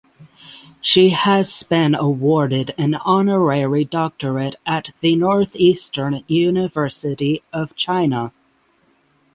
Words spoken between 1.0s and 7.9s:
has been awarded an honorary doctorate at The Northeastern University of